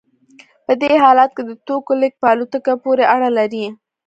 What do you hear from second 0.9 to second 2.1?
حالت کې د توکو